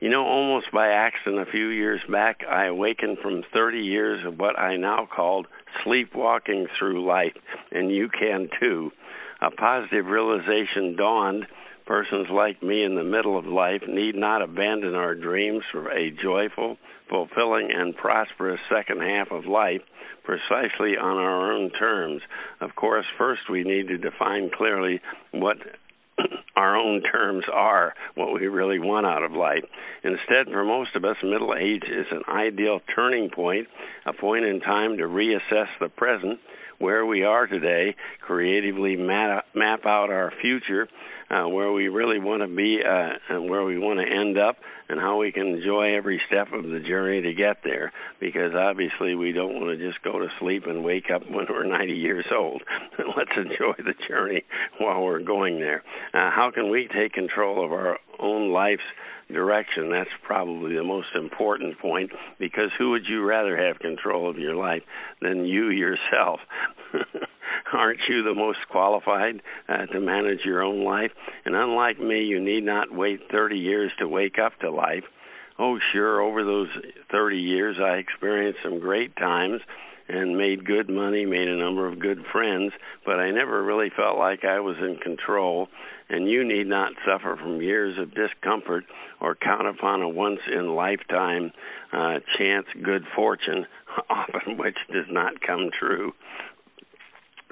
[0.00, 4.38] You know, almost by accident, a few years back, I awakened from 30 years of
[4.38, 5.46] what I now called
[5.84, 7.34] sleepwalking through life,
[7.70, 8.92] and you can too.
[9.40, 11.46] A positive realization dawned.
[11.86, 16.10] Persons like me in the middle of life need not abandon our dreams for a
[16.10, 16.78] joyful,
[17.08, 19.82] fulfilling, and prosperous second half of life
[20.24, 22.20] precisely on our own terms.
[22.60, 25.00] Of course, first we need to define clearly
[25.30, 25.56] what
[26.56, 29.64] our own terms are what we really want out of life.
[30.02, 33.68] Instead, for most of us, middle age is an ideal turning point,
[34.04, 36.40] a point in time to reassess the present,
[36.78, 40.88] where we are today, creatively map, map out our future,
[41.30, 44.56] uh, where we really want to be uh, and where we want to end up,
[44.88, 47.92] and how we can enjoy every step of the journey to get there.
[48.20, 51.64] Because obviously, we don't want to just go to sleep and wake up when we're
[51.78, 52.62] 90 years old.
[53.16, 54.44] Let's enjoy the journey
[54.78, 55.82] while we're going there.
[56.14, 58.82] Uh, how can we take control of our own life's
[59.32, 59.90] direction.
[59.90, 64.54] That's probably the most important point because who would you rather have control of your
[64.54, 64.82] life
[65.20, 66.40] than you yourself?
[67.72, 71.10] Aren't you the most qualified uh, to manage your own life?
[71.44, 75.04] And unlike me, you need not wait 30 years to wake up to life.
[75.58, 76.68] Oh, sure, over those
[77.10, 79.62] 30 years, I experienced some great times
[80.08, 82.72] and made good money, made a number of good friends,
[83.04, 85.68] but I never really felt like I was in control.
[86.08, 88.84] And you need not suffer from years of discomfort
[89.20, 91.50] or count upon a once in lifetime
[91.92, 93.66] uh, chance good fortune,
[94.10, 96.12] often which does not come true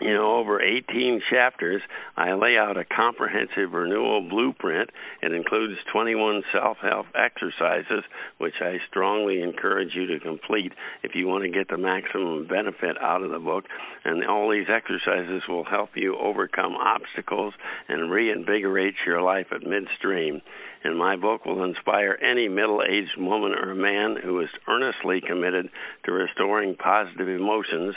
[0.00, 1.80] you know, over 18 chapters,
[2.16, 4.90] I lay out a comprehensive renewal blueprint.
[5.22, 8.02] It includes 21 self help exercises,
[8.38, 10.72] which I strongly encourage you to complete
[11.04, 13.66] if you want to get the maximum benefit out of the book.
[14.04, 17.54] And all these exercises will help you overcome obstacles
[17.88, 20.42] and reinvigorate your life at midstream.
[20.84, 25.70] And my book will inspire any middle aged woman or man who is earnestly committed
[26.04, 27.94] to restoring positive emotions,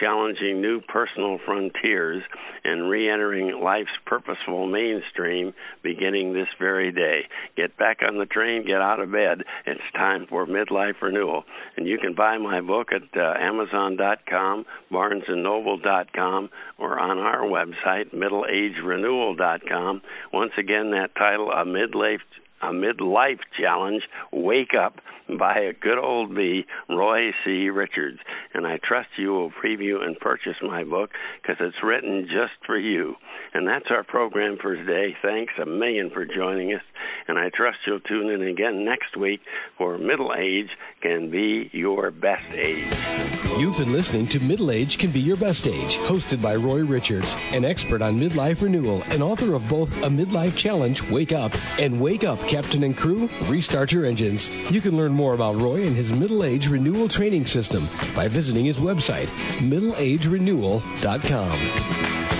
[0.00, 2.22] challenging new personal frontiers,
[2.64, 7.22] and re entering life's purposeful mainstream beginning this very day.
[7.56, 9.42] Get back on the train, get out of bed.
[9.66, 11.42] It's time for midlife renewal.
[11.76, 20.02] And you can buy my book at uh, Amazon.com, BarnesandNoble.com, or on our website, MiddleAgeRenewal.com.
[20.32, 22.20] Once again, that title, A Midlife
[22.62, 24.02] a midlife challenge,
[24.32, 25.00] Wake Up,
[25.38, 27.68] by a good old me, Roy C.
[27.68, 28.18] Richards.
[28.54, 31.10] And I trust you will preview and purchase my book
[31.42, 33.14] because it's written just for you.
[33.52, 35.14] And that's our program for today.
[35.20, 36.82] Thanks a million for joining us.
[37.26, 39.40] And I trust you'll tune in again next week
[39.76, 40.70] for Middle Age
[41.02, 42.86] Can Be Your Best Age.
[43.58, 47.36] You've been listening to Middle Age Can Be Your Best Age, hosted by Roy Richards,
[47.50, 52.00] an expert on midlife renewal and author of both A Midlife Challenge, Wake Up, and
[52.00, 54.48] Wake Up, Captain and Crew, Restart Your Engines.
[54.70, 57.86] You can learn more about Roy and his middle age renewal training system
[58.16, 59.28] by visiting his website,
[59.58, 62.37] middleagerenewal.com.